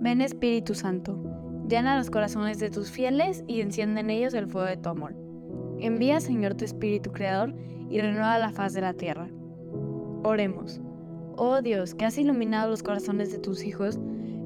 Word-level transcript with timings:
Ven 0.00 0.20
Espíritu 0.20 0.74
Santo, 0.74 1.16
llena 1.68 1.96
los 1.96 2.10
corazones 2.10 2.58
de 2.58 2.68
tus 2.68 2.90
fieles 2.90 3.44
y 3.46 3.60
enciende 3.60 4.00
en 4.00 4.10
ellos 4.10 4.34
el 4.34 4.48
fuego 4.48 4.66
de 4.66 4.76
tu 4.76 4.88
amor. 4.88 5.14
Envía, 5.78 6.20
Señor, 6.20 6.54
tu 6.54 6.64
Espíritu 6.64 7.12
Creador 7.12 7.54
y 7.88 8.00
renueva 8.00 8.38
la 8.38 8.50
faz 8.50 8.74
de 8.74 8.80
la 8.80 8.94
tierra. 8.94 9.28
Oremos. 10.24 10.80
Oh 11.36 11.62
Dios, 11.62 11.94
que 11.94 12.04
has 12.04 12.18
iluminado 12.18 12.70
los 12.70 12.82
corazones 12.82 13.30
de 13.32 13.38
tus 13.38 13.64
hijos 13.64 13.98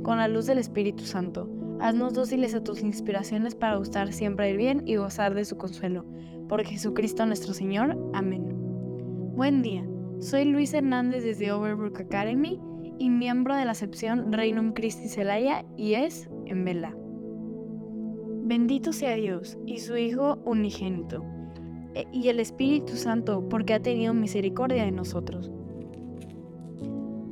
con 0.03 0.19
la 0.19 0.29
luz 0.29 0.47
del 0.47 0.59
Espíritu 0.59 1.05
Santo, 1.05 1.49
haznos 1.81 2.15
dóciles 2.15 2.55
a 2.55 2.63
tus 2.63 2.83
inspiraciones 2.83 3.55
para 3.55 3.77
gustar 3.77 4.13
siempre 4.13 4.51
el 4.51 4.59
bien 4.59 4.83
y 4.87 4.97
gozar 4.97 5.35
de 5.35 5.45
su 5.45 5.57
consuelo. 5.57 6.05
Por 6.49 6.65
Jesucristo 6.65 7.25
nuestro 7.27 7.55
Señor. 7.55 7.97
Amén. 8.13 8.55
Buen 9.35 9.63
día. 9.63 9.87
Soy 10.21 10.45
Luis 10.45 10.75
Hernández 10.75 11.25
desde 11.25 11.53
Overbrook 11.53 12.01
Academy 12.01 12.61
y 12.99 13.11
miembro 13.11 13.55
de 13.55 13.65
la 13.65 13.75
sección 13.75 14.33
Reinum 14.33 14.73
Christi 14.73 15.09
Celaya 15.09 15.65
y 15.77 15.95
es 15.95 16.29
en 16.47 16.65
Vela. 16.65 16.97
Bendito 18.45 18.93
sea 18.93 19.15
Dios 19.15 19.59
y 19.67 19.79
su 19.79 19.97
Hijo 19.97 20.39
unigénito, 20.45 21.25
e, 21.95 22.07
y 22.13 22.29
el 22.29 22.41
Espíritu 22.41 22.97
Santo, 22.97 23.47
porque 23.49 23.75
ha 23.75 23.81
tenido 23.81 24.15
misericordia 24.15 24.85
de 24.85 24.93
nosotros. 24.93 25.51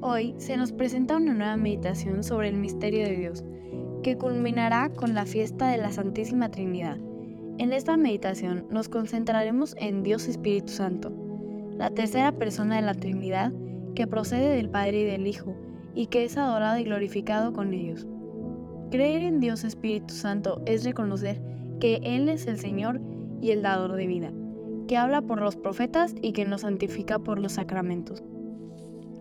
Hoy 0.03 0.35
se 0.39 0.57
nos 0.57 0.73
presenta 0.73 1.17
una 1.17 1.35
nueva 1.35 1.57
meditación 1.57 2.23
sobre 2.23 2.49
el 2.49 2.57
misterio 2.57 3.05
de 3.05 3.17
Dios, 3.17 3.45
que 4.03 4.17
culminará 4.17 4.91
con 4.91 5.15
la 5.15 5.27
fiesta 5.27 5.69
de 5.69 5.79
la 5.79 5.91
Santísima 5.91 6.51
Trinidad. 6.51 6.99
En 7.59 7.73
esta 7.73 7.97
meditación 7.97 8.67
nos 8.71 8.89
concentraremos 8.89 9.75
en 9.79 10.03
Dios 10.03 10.29
Espíritu 10.29 10.73
Santo, 10.73 11.13
la 11.77 11.91
tercera 11.91 12.33
persona 12.33 12.77
de 12.77 12.83
la 12.83 12.95
Trinidad 12.95 13.53
que 13.97 14.07
procede 14.07 14.55
del 14.55 14.71
Padre 14.71 15.01
y 15.01 15.05
del 15.05 15.27
Hijo, 15.27 15.57
y 15.97 16.07
que 16.07 16.25
es 16.25 16.37
adorado 16.37 16.79
y 16.79 16.85
glorificado 16.85 17.53
con 17.53 17.75
ellos. 17.75 18.07
Creer 18.93 19.25
en 19.25 19.41
Dios 19.41 19.65
Espíritu 19.65 20.15
Santo 20.15 20.63
es 20.67 20.85
reconocer 20.85 21.43
que 21.81 22.01
Él 22.05 22.29
es 22.29 22.47
el 22.47 22.61
Señor 22.61 23.01
y 23.41 23.51
el 23.51 23.63
dador 23.63 23.95
de 23.95 24.07
vida, 24.07 24.33
que 24.87 24.97
habla 24.97 25.23
por 25.23 25.41
los 25.41 25.57
profetas 25.57 26.15
y 26.23 26.33
que 26.33 26.45
nos 26.45 26.61
santifica 26.61 27.19
por 27.19 27.41
los 27.41 27.55
sacramentos. 27.55 28.23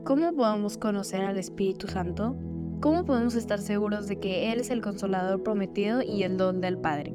¿Cómo 0.04 0.34
podemos 0.34 0.78
conocer 0.78 1.22
al 1.22 1.38
Espíritu 1.38 1.88
Santo? 1.88 2.36
¿Cómo 2.82 3.06
podemos 3.06 3.34
estar 3.34 3.60
seguros 3.60 4.08
de 4.08 4.20
que 4.20 4.52
Él 4.52 4.60
es 4.60 4.70
el 4.70 4.82
consolador 4.82 5.42
prometido 5.42 6.04
y 6.04 6.22
el 6.22 6.38
don 6.38 6.62
del 6.62 6.78
Padre? 6.78 7.14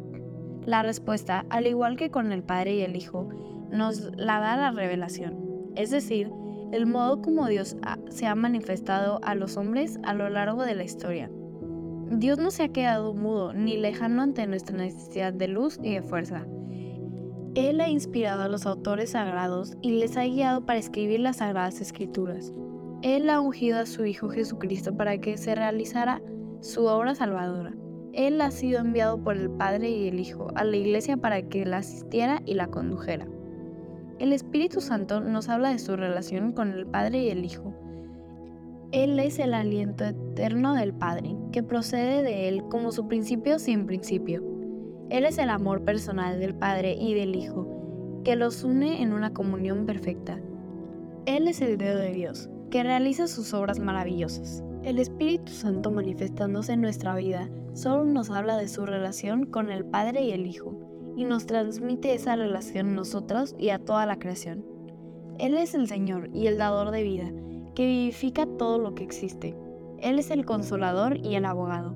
La 0.66 0.82
respuesta, 0.82 1.46
al 1.50 1.66
igual 1.66 1.96
que 1.96 2.10
con 2.10 2.32
el 2.32 2.42
Padre 2.42 2.74
y 2.76 2.80
el 2.80 2.96
Hijo, 2.96 3.28
nos 3.70 4.10
la 4.16 4.40
da 4.40 4.56
la 4.56 4.72
revelación, 4.72 5.38
es 5.76 5.90
decir, 5.90 6.32
el 6.72 6.86
modo 6.86 7.20
como 7.20 7.46
Dios 7.48 7.76
se 8.10 8.26
ha 8.26 8.34
manifestado 8.34 9.20
a 9.22 9.34
los 9.34 9.56
hombres 9.56 9.98
a 10.02 10.14
lo 10.14 10.28
largo 10.28 10.64
de 10.64 10.74
la 10.74 10.84
historia. 10.84 11.30
Dios 12.12 12.38
no 12.38 12.50
se 12.50 12.64
ha 12.64 12.68
quedado 12.68 13.14
mudo 13.14 13.52
ni 13.52 13.76
lejano 13.76 14.22
ante 14.22 14.46
nuestra 14.46 14.76
necesidad 14.76 15.32
de 15.32 15.48
luz 15.48 15.78
y 15.82 15.94
de 15.94 16.02
fuerza. 16.02 16.46
Él 17.54 17.80
ha 17.80 17.88
inspirado 17.88 18.42
a 18.42 18.48
los 18.48 18.66
autores 18.66 19.10
sagrados 19.10 19.76
y 19.80 19.92
les 19.92 20.16
ha 20.16 20.24
guiado 20.24 20.64
para 20.64 20.78
escribir 20.78 21.20
las 21.20 21.38
sagradas 21.38 21.80
escrituras. 21.80 22.52
Él 23.02 23.30
ha 23.30 23.40
ungido 23.40 23.78
a 23.78 23.86
su 23.86 24.04
Hijo 24.04 24.28
Jesucristo 24.28 24.96
para 24.96 25.18
que 25.18 25.36
se 25.36 25.54
realizara 25.54 26.22
su 26.60 26.84
obra 26.84 27.14
salvadora. 27.14 27.74
Él 28.12 28.40
ha 28.40 28.50
sido 28.50 28.80
enviado 28.80 29.22
por 29.22 29.36
el 29.36 29.50
Padre 29.50 29.90
y 29.90 30.08
el 30.08 30.20
Hijo 30.20 30.48
a 30.54 30.64
la 30.64 30.76
iglesia 30.76 31.16
para 31.16 31.42
que 31.42 31.64
la 31.64 31.78
asistiera 31.78 32.42
y 32.44 32.54
la 32.54 32.68
condujera. 32.68 33.26
El 34.20 34.34
Espíritu 34.34 34.82
Santo 34.82 35.22
nos 35.22 35.48
habla 35.48 35.70
de 35.70 35.78
su 35.78 35.96
relación 35.96 36.52
con 36.52 36.72
el 36.72 36.86
Padre 36.86 37.22
y 37.22 37.30
el 37.30 37.42
Hijo. 37.42 37.72
Él 38.92 39.18
es 39.18 39.38
el 39.38 39.54
aliento 39.54 40.04
eterno 40.04 40.74
del 40.74 40.92
Padre, 40.92 41.34
que 41.52 41.62
procede 41.62 42.22
de 42.22 42.46
Él 42.46 42.62
como 42.68 42.92
su 42.92 43.08
principio 43.08 43.58
sin 43.58 43.86
principio. 43.86 44.44
Él 45.08 45.24
es 45.24 45.38
el 45.38 45.48
amor 45.48 45.86
personal 45.86 46.38
del 46.38 46.54
Padre 46.54 46.98
y 47.00 47.14
del 47.14 47.34
Hijo, 47.34 48.20
que 48.22 48.36
los 48.36 48.62
une 48.62 49.00
en 49.00 49.14
una 49.14 49.32
comunión 49.32 49.86
perfecta. 49.86 50.38
Él 51.24 51.48
es 51.48 51.62
el 51.62 51.78
dedo 51.78 51.98
de 51.98 52.12
Dios, 52.12 52.50
que 52.70 52.82
realiza 52.82 53.26
sus 53.26 53.54
obras 53.54 53.78
maravillosas. 53.78 54.62
El 54.82 54.98
Espíritu 54.98 55.50
Santo 55.50 55.90
manifestándose 55.90 56.74
en 56.74 56.82
nuestra 56.82 57.14
vida 57.14 57.48
solo 57.72 58.04
nos 58.04 58.28
habla 58.28 58.58
de 58.58 58.68
su 58.68 58.84
relación 58.84 59.46
con 59.46 59.70
el 59.70 59.86
Padre 59.86 60.24
y 60.24 60.32
el 60.32 60.46
Hijo 60.46 60.89
y 61.16 61.24
nos 61.24 61.46
transmite 61.46 62.14
esa 62.14 62.36
relación 62.36 62.88
a 62.88 62.92
nosotros 62.92 63.54
y 63.58 63.70
a 63.70 63.78
toda 63.78 64.06
la 64.06 64.18
creación. 64.18 64.64
Él 65.38 65.56
es 65.56 65.74
el 65.74 65.88
Señor 65.88 66.30
y 66.34 66.46
el 66.46 66.58
dador 66.58 66.90
de 66.90 67.02
vida, 67.02 67.32
que 67.74 67.86
vivifica 67.86 68.46
todo 68.46 68.78
lo 68.78 68.94
que 68.94 69.04
existe. 69.04 69.56
Él 69.98 70.18
es 70.18 70.30
el 70.30 70.44
consolador 70.44 71.18
y 71.24 71.34
el 71.34 71.44
abogado, 71.44 71.94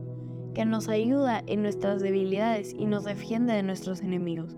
que 0.55 0.65
nos 0.65 0.89
ayuda 0.89 1.43
en 1.47 1.63
nuestras 1.63 2.01
debilidades 2.01 2.75
y 2.79 2.87
nos 2.87 3.05
defiende 3.05 3.53
de 3.53 3.63
nuestros 3.63 4.01
enemigos. 4.01 4.57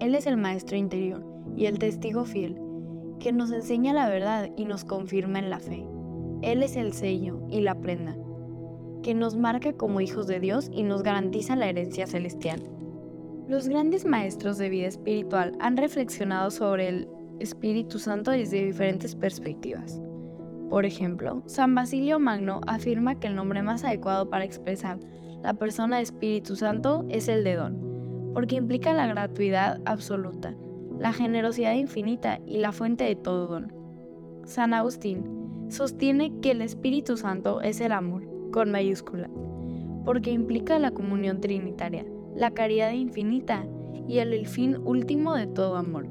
Él 0.00 0.14
es 0.14 0.26
el 0.26 0.36
Maestro 0.36 0.76
interior 0.76 1.24
y 1.56 1.66
el 1.66 1.78
testigo 1.78 2.24
fiel, 2.24 2.58
que 3.20 3.32
nos 3.32 3.52
enseña 3.52 3.92
la 3.92 4.08
verdad 4.08 4.50
y 4.56 4.64
nos 4.64 4.84
confirma 4.84 5.38
en 5.38 5.50
la 5.50 5.60
fe. 5.60 5.86
Él 6.42 6.62
es 6.62 6.76
el 6.76 6.92
sello 6.92 7.40
y 7.50 7.60
la 7.60 7.74
prenda, 7.74 8.16
que 9.02 9.14
nos 9.14 9.36
marca 9.36 9.72
como 9.74 10.00
hijos 10.00 10.26
de 10.26 10.40
Dios 10.40 10.70
y 10.72 10.82
nos 10.82 11.02
garantiza 11.02 11.56
la 11.56 11.68
herencia 11.68 12.06
celestial. 12.06 12.62
Los 13.48 13.68
grandes 13.68 14.04
maestros 14.04 14.56
de 14.56 14.68
vida 14.68 14.86
espiritual 14.86 15.52
han 15.58 15.76
reflexionado 15.76 16.50
sobre 16.50 16.88
el 16.88 17.08
Espíritu 17.40 17.98
Santo 17.98 18.30
desde 18.30 18.64
diferentes 18.64 19.16
perspectivas. 19.16 20.00
Por 20.70 20.86
ejemplo, 20.86 21.42
San 21.46 21.74
Basilio 21.74 22.20
Magno 22.20 22.60
afirma 22.66 23.18
que 23.18 23.26
el 23.26 23.34
nombre 23.34 23.62
más 23.62 23.84
adecuado 23.84 24.30
para 24.30 24.44
expresar 24.44 24.98
la 25.42 25.54
persona 25.54 25.96
de 25.96 26.02
Espíritu 26.02 26.54
Santo 26.54 27.04
es 27.08 27.26
el 27.26 27.42
de 27.42 27.56
don, 27.56 28.30
porque 28.32 28.56
implica 28.56 28.94
la 28.94 29.08
gratuidad 29.08 29.80
absoluta, 29.86 30.54
la 30.98 31.12
generosidad 31.12 31.74
infinita 31.74 32.38
y 32.46 32.58
la 32.58 32.70
fuente 32.70 33.04
de 33.04 33.16
todo 33.16 33.48
don. 33.48 33.72
San 34.44 34.72
Agustín 34.72 35.66
sostiene 35.68 36.32
que 36.40 36.52
el 36.52 36.62
Espíritu 36.62 37.16
Santo 37.16 37.60
es 37.60 37.80
el 37.80 37.90
amor, 37.90 38.22
con 38.52 38.70
mayúscula, 38.70 39.28
porque 40.04 40.30
implica 40.30 40.78
la 40.78 40.92
comunión 40.92 41.40
trinitaria, 41.40 42.06
la 42.34 42.50
caridad 42.50 42.92
infinita 42.92 43.66
y 44.08 44.18
el, 44.18 44.46
fin 44.46 44.76
último 44.84 45.34
de 45.34 45.46
todo 45.46 45.76
amor. 45.76 46.06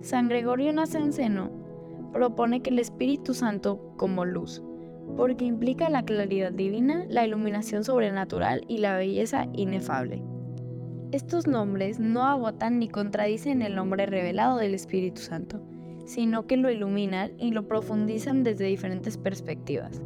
San 0.00 0.28
Gregorio 0.28 0.72
Nacianceno 0.72 1.50
propone 2.12 2.62
que 2.62 2.70
el 2.70 2.78
Espíritu 2.78 3.34
Santo 3.34 3.92
como 3.96 4.24
luz, 4.24 4.62
porque 5.16 5.44
implica 5.44 5.88
la 5.88 6.04
claridad 6.04 6.52
divina, 6.52 7.04
la 7.08 7.26
iluminación 7.26 7.84
sobrenatural 7.84 8.62
y 8.68 8.78
la 8.78 8.96
belleza 8.96 9.46
inefable. 9.52 10.22
Estos 11.12 11.46
nombres 11.46 12.00
no 12.00 12.24
agotan 12.24 12.78
ni 12.78 12.88
contradicen 12.88 13.62
el 13.62 13.76
nombre 13.76 14.06
revelado 14.06 14.58
del 14.58 14.74
Espíritu 14.74 15.20
Santo, 15.20 15.62
sino 16.04 16.46
que 16.46 16.56
lo 16.56 16.70
iluminan 16.70 17.32
y 17.38 17.52
lo 17.52 17.66
profundizan 17.66 18.42
desde 18.42 18.66
diferentes 18.66 19.16
perspectivas 19.16 20.02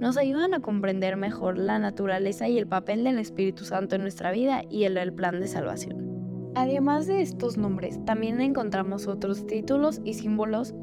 nos 0.00 0.16
ayudan 0.16 0.54
a 0.54 0.60
comprender 0.60 1.16
mejor 1.16 1.58
la 1.58 1.78
naturaleza 1.78 2.48
y 2.48 2.58
el 2.58 2.66
papel 2.66 3.04
del 3.04 3.18
Espíritu 3.18 3.64
Santo 3.64 3.96
en 3.96 4.02
nuestra 4.02 4.32
vida 4.32 4.62
y 4.68 4.84
el 4.84 5.12
plan 5.12 5.40
de 5.40 5.46
salvación. 5.46 6.52
Además 6.54 7.06
de 7.06 7.22
estos 7.22 7.56
nombres, 7.56 8.04
también 8.04 8.40
encontramos 8.40 9.06
otros 9.06 9.46
títulos 9.46 10.00
y 10.04 10.14
símbolos 10.14 10.74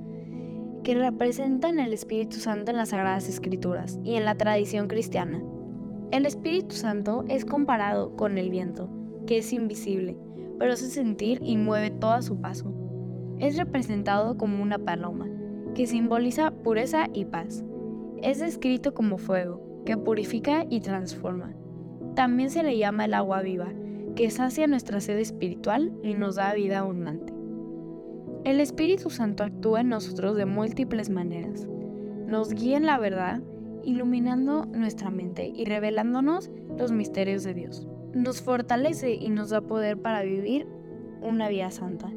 que 0.83 0.95
representan 0.95 1.79
el 1.79 1.93
Espíritu 1.93 2.37
Santo 2.37 2.71
en 2.71 2.77
las 2.77 2.89
Sagradas 2.89 3.29
Escrituras 3.29 3.99
y 4.03 4.15
en 4.15 4.25
la 4.25 4.35
tradición 4.35 4.87
cristiana. 4.87 5.43
El 6.11 6.25
Espíritu 6.25 6.75
Santo 6.75 7.23
es 7.27 7.45
comparado 7.45 8.15
con 8.15 8.37
el 8.39 8.49
viento, 8.49 8.89
que 9.27 9.39
es 9.39 9.53
invisible, 9.53 10.17
pero 10.57 10.73
hace 10.73 10.87
sentir 10.87 11.39
y 11.43 11.57
mueve 11.57 11.91
todo 11.91 12.13
a 12.13 12.23
su 12.23 12.41
paso. 12.41 12.73
Es 13.37 13.57
representado 13.57 14.37
como 14.37 14.63
una 14.63 14.79
paloma, 14.79 15.27
que 15.75 15.85
simboliza 15.85 16.49
pureza 16.49 17.07
y 17.13 17.25
paz. 17.25 17.63
Es 18.21 18.39
descrito 18.39 18.93
como 18.93 19.17
fuego, 19.17 19.61
que 19.85 19.95
purifica 19.95 20.65
y 20.69 20.81
transforma. 20.81 21.53
También 22.15 22.49
se 22.49 22.63
le 22.63 22.77
llama 22.77 23.05
el 23.05 23.13
agua 23.13 23.41
viva, 23.41 23.71
que 24.15 24.29
sacia 24.29 24.67
nuestra 24.67 24.99
sed 24.99 25.17
espiritual 25.19 25.93
y 26.03 26.15
nos 26.15 26.35
da 26.35 26.53
vida 26.53 26.79
abundante. 26.79 27.33
El 28.43 28.59
Espíritu 28.59 29.09
Santo 29.09 29.43
actúa 29.43 29.81
en 29.81 29.89
nosotros 29.89 30.35
de 30.35 30.45
múltiples 30.45 31.09
maneras. 31.09 31.67
Nos 32.27 32.53
guía 32.53 32.77
en 32.77 32.85
la 32.85 32.99
verdad, 32.99 33.41
iluminando 33.83 34.65
nuestra 34.65 35.09
mente 35.09 35.51
y 35.55 35.65
revelándonos 35.65 36.51
los 36.77 36.91
misterios 36.91 37.43
de 37.43 37.53
Dios. 37.53 37.87
Nos 38.13 38.41
fortalece 38.41 39.13
y 39.13 39.29
nos 39.29 39.49
da 39.49 39.61
poder 39.61 39.97
para 40.01 40.23
vivir 40.23 40.67
una 41.21 41.47
vida 41.47 41.71
santa 41.71 42.11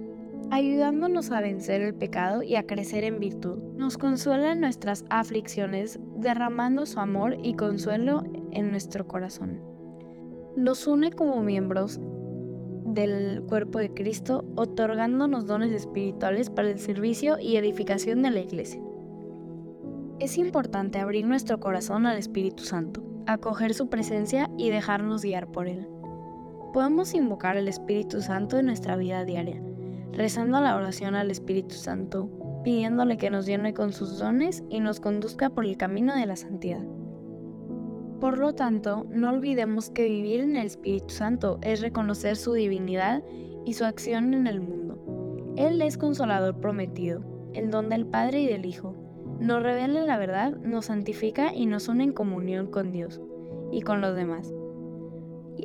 ayudándonos 0.53 1.31
a 1.31 1.41
vencer 1.41 1.81
el 1.81 1.95
pecado 1.95 2.43
y 2.43 2.57
a 2.57 2.67
crecer 2.67 3.05
en 3.05 3.19
virtud. 3.19 3.59
Nos 3.75 3.97
consuela 3.97 4.53
en 4.53 4.61
nuestras 4.61 5.07
aflicciones, 5.09 5.99
derramando 6.17 6.85
su 6.85 7.01
amor 7.01 7.39
y 7.43 7.55
consuelo 7.55 8.23
en 8.51 8.71
nuestro 8.71 9.09
corazón. 9.09 9.63
Nos 10.55 10.87
une 10.87 11.11
como 11.11 11.43
miembros 11.43 11.99
del 12.85 13.43
cuerpo 13.49 13.79
de 13.79 13.95
Cristo, 13.95 14.45
otorgándonos 14.55 15.47
dones 15.47 15.73
espirituales 15.73 16.51
para 16.51 16.69
el 16.69 16.79
servicio 16.79 17.39
y 17.39 17.57
edificación 17.57 18.21
de 18.21 18.33
la 18.33 18.41
iglesia. 18.41 18.83
Es 20.19 20.37
importante 20.37 20.99
abrir 20.99 21.27
nuestro 21.27 21.61
corazón 21.61 22.05
al 22.05 22.19
Espíritu 22.19 22.65
Santo, 22.65 23.03
acoger 23.27 23.73
su 23.73 23.89
presencia 23.89 24.51
y 24.59 24.69
dejarnos 24.69 25.23
guiar 25.23 25.51
por 25.51 25.67
Él. 25.67 25.89
Podemos 26.75 27.15
invocar 27.15 27.57
al 27.57 27.69
Espíritu 27.69 28.21
Santo 28.21 28.59
en 28.59 28.67
nuestra 28.67 28.97
vida 28.97 29.25
diaria, 29.25 29.63
rezando 30.13 30.61
la 30.61 30.77
oración 30.77 31.15
al 31.15 31.31
Espíritu 31.31 31.75
Santo, 31.75 32.29
pidiéndole 32.65 33.17
que 33.17 33.31
nos 33.31 33.47
llene 33.47 33.75
con 33.75 33.93
sus 33.93 34.19
dones 34.19 34.63
y 34.69 34.81
nos 34.81 35.01
conduzca 35.01 35.51
por 35.51 35.65
el 35.65 35.77
camino 35.77 36.15
de 36.15 36.27
la 36.27 36.37
santidad. 36.37 36.85
Por 38.21 38.39
lo 38.39 38.55
tanto, 38.55 39.05
no 39.11 39.31
olvidemos 39.31 39.91
que 39.91 40.09
vivir 40.09 40.41
en 40.41 40.57
el 40.57 40.67
Espíritu 40.67 41.13
Santo 41.13 41.59
es 41.63 41.81
reconocer 41.81 42.37
su 42.37 42.53
divinidad 42.53 43.25
y 43.65 43.73
su 43.75 43.85
acción 43.85 44.33
en 44.35 44.47
el 44.47 44.61
mundo. 44.61 45.53
Él 45.57 45.83
es 45.83 45.99
consolador 45.99 46.61
prometido, 46.61 47.25
el 47.53 47.71
don 47.71 47.89
del 47.89 48.07
Padre 48.07 48.43
y 48.43 48.47
del 48.47 48.65
Hijo. 48.65 48.95
Nos 49.41 49.63
revela 49.63 50.05
la 50.05 50.19
verdad, 50.19 50.57
nos 50.59 50.87
santifica 50.87 51.53
y 51.53 51.67
nos 51.67 51.89
une 51.89 52.05
en 52.05 52.13
comunión 52.13 52.69
con 52.69 52.93
Dios 52.93 53.21
y 53.73 53.81
con 53.83 54.01
los 54.01 54.15
demás. 54.15 54.53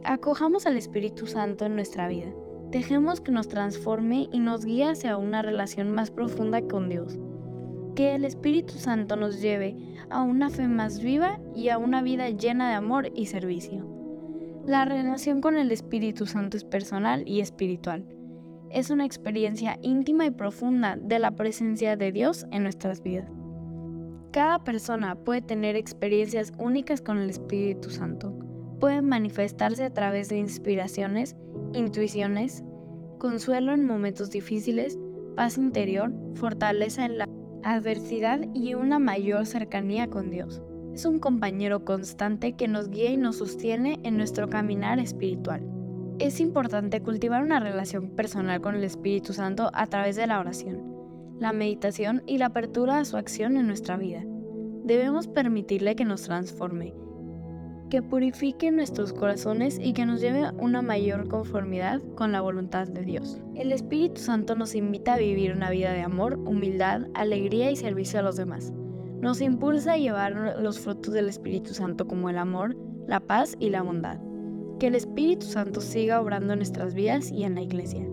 acojamos 0.04 0.66
al 0.66 0.78
Espíritu 0.78 1.28
Santo 1.28 1.66
en 1.66 1.76
nuestra 1.76 2.08
vida. 2.08 2.34
Dejemos 2.72 3.22
que 3.22 3.32
nos 3.32 3.48
transforme 3.48 4.28
y 4.32 4.40
nos 4.40 4.66
guíe 4.66 4.90
hacia 4.90 5.18
una 5.18 5.42
relación 5.42 5.92
más 5.92 6.12
profunda 6.12 6.62
con 6.62 6.90
Dios. 6.90 7.18
Que 7.96 8.14
el 8.14 8.26
Espíritu 8.26 8.74
Santo 8.74 9.16
nos 9.16 9.42
lleve 9.42 9.78
a 10.10 10.22
una 10.22 10.50
fe 10.50 10.68
más 10.68 11.02
viva 11.02 11.40
y 11.56 11.70
a 11.70 11.78
una 11.78 12.02
vida 12.02 12.30
llena 12.30 12.70
de 12.70 12.76
amor 12.76 13.10
y 13.16 13.28
servicio. 13.28 13.86
La 14.66 14.84
relación 14.84 15.40
con 15.40 15.58
el 15.58 15.72
Espíritu 15.72 16.26
Santo 16.26 16.58
es 16.58 16.66
personal 16.66 17.24
y 17.26 17.40
espiritual. 17.40 18.06
Es 18.70 18.90
una 18.90 19.06
experiencia 19.06 19.80
íntima 19.82 20.26
y 20.26 20.32
profunda 20.32 20.98
de 20.98 21.20
la 21.20 21.32
presencia 21.32 21.96
de 21.96 22.12
Dios 22.12 22.46
en 22.52 22.64
nuestras 22.64 23.02
vidas. 23.02 23.32
Cada 24.32 24.62
persona 24.66 25.16
puede 25.16 25.42
tener 25.42 25.78
experiencias 25.78 26.52
únicas 26.60 27.02
con 27.02 27.18
el 27.18 27.30
Espíritu 27.30 27.90
Santo. 27.90 28.47
Puede 28.80 29.02
manifestarse 29.02 29.84
a 29.84 29.94
través 29.94 30.30
de 30.30 30.38
inspiraciones, 30.38 31.36
intuiciones, 31.74 32.64
consuelo 33.18 33.74
en 33.74 33.86
momentos 33.86 34.30
difíciles, 34.30 34.98
paz 35.36 35.58
interior, 35.58 36.14
fortaleza 36.36 37.06
en 37.06 37.18
la 37.18 37.30
adversidad 37.64 38.42
y 38.54 38.76
una 38.76 39.00
mayor 39.00 39.46
cercanía 39.46 40.08
con 40.08 40.30
Dios 40.30 40.62
es 40.98 41.06
un 41.06 41.20
compañero 41.20 41.86
constante 41.86 42.54
que 42.54 42.68
nos 42.68 42.90
guía 42.90 43.12
y 43.12 43.18
nos 43.18 43.38
sostiene 43.38 44.00
en 44.02 44.18
nuestro 44.18 44.50
caminar 44.50 44.98
espiritual. 44.98 45.62
Es 46.18 46.40
importante 46.40 47.04
cultivar 47.04 47.44
una 47.44 47.60
relación 47.60 48.16
personal 48.16 48.62
con 48.62 48.74
el 48.74 48.84
Espíritu 48.84 49.32
Santo 49.32 49.70
a 49.74 49.86
través 49.86 50.16
de 50.16 50.26
la 50.26 50.40
oración, 50.40 50.82
la 51.40 51.54
meditación 51.54 52.24
y 52.26 52.40
la 52.40 52.48
apertura 52.48 52.98
a 52.98 53.06
su 53.06 53.16
acción 53.16 53.58
en 53.58 53.68
nuestra 53.68 53.96
vida. 53.96 54.24
Debemos 54.86 55.28
permitirle 55.28 55.96
que 55.96 56.04
nos 56.04 56.24
transforme, 56.24 56.96
que 57.90 58.02
purifique 58.02 58.72
nuestros 58.72 59.14
corazones 59.14 59.80
y 59.82 59.94
que 59.94 60.06
nos 60.06 60.22
lleve 60.22 60.46
a 60.46 60.54
una 60.58 60.82
mayor 60.82 61.28
conformidad 61.28 62.02
con 62.16 62.32
la 62.32 62.42
voluntad 62.42 62.88
de 62.88 63.04
Dios. 63.04 63.42
El 63.56 63.72
Espíritu 63.72 64.22
Santo 64.22 64.56
nos 64.56 64.76
invita 64.76 65.14
a 65.14 65.18
vivir 65.18 65.54
una 65.54 65.70
vida 65.70 65.94
de 65.94 66.02
amor, 66.02 66.38
humildad, 66.40 67.04
alegría 67.14 67.72
y 67.72 67.76
servicio 67.76 68.20
a 68.20 68.24
los 68.24 68.36
demás 68.36 68.74
nos 69.22 69.42
impulsa 69.42 69.94
a 69.94 69.98
llevar 69.98 70.58
los 70.60 70.80
frutos 70.80 71.14
del 71.14 71.30
Espíritu 71.30 71.74
Santo 71.74 72.08
como 72.08 72.30
el 72.30 72.38
amor, 72.38 72.78
la 73.08 73.20
paz 73.20 73.56
y 73.60 73.70
la 73.70 73.82
bondad. 73.82 74.20
Que 74.80 74.88
el 74.88 74.96
Espíritu 74.96 75.46
Santo 75.46 75.82
siga 75.82 76.22
obrando 76.22 76.54
en 76.54 76.60
nuestras 76.60 76.94
vidas 76.94 77.32
y 77.32 77.44
en 77.44 77.56
la 77.56 77.62
iglesia, 77.62 78.08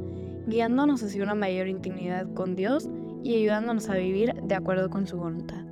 guiándonos 0.47 1.03
hacia 1.03 1.23
una 1.23 1.35
mayor 1.35 1.69
intimidad 1.69 2.33
con 2.33 2.57
Dios 2.57 2.89
y 3.23 3.35
ayudándonos 3.37 3.91
a 3.91 3.95
vivir 3.95 4.35
de 4.35 4.55
acuerdo 4.55 4.89
con 4.89 5.07
su 5.07 5.19
voluntad. 5.19 5.64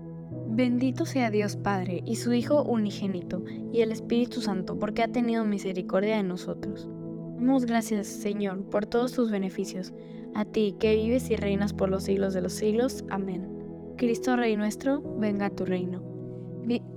Bendito 0.54 1.06
sea 1.06 1.30
Dios 1.30 1.56
Padre 1.56 2.02
y 2.04 2.16
su 2.16 2.34
Hijo 2.34 2.62
unigénito 2.62 3.42
y 3.72 3.80
el 3.80 3.90
Espíritu 3.90 4.42
Santo 4.42 4.78
porque 4.78 5.02
ha 5.02 5.08
tenido 5.08 5.46
misericordia 5.46 6.18
de 6.18 6.24
nosotros. 6.24 6.90
Damos 7.38 7.64
gracias, 7.64 8.06
Señor, 8.06 8.62
por 8.64 8.84
todos 8.84 9.12
tus 9.12 9.30
beneficios, 9.30 9.94
a 10.34 10.44
ti 10.44 10.76
que 10.78 10.94
vives 10.94 11.30
y 11.30 11.36
reinas 11.36 11.72
por 11.72 11.88
los 11.88 12.04
siglos 12.04 12.34
de 12.34 12.42
los 12.42 12.52
siglos. 12.52 13.02
Amén. 13.08 13.48
Cristo 13.96 14.36
Rey 14.36 14.56
nuestro, 14.58 15.00
venga 15.18 15.46
a 15.46 15.50
tu 15.50 15.64
reino. 15.64 16.02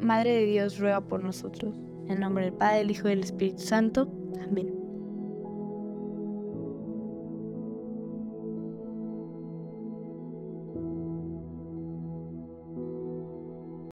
Madre 0.01 0.34
de 0.34 0.46
Dios, 0.46 0.78
ruega 0.78 1.00
por 1.00 1.24
nosotros. 1.24 1.75
En 2.08 2.19
nombre 2.19 2.44
del 2.44 2.54
Padre, 2.54 2.80
del 2.80 2.92
Hijo 2.92 3.08
y 3.08 3.12
del 3.12 3.24
Espíritu 3.24 3.62
Santo. 3.62 4.12
Amén. 4.44 4.85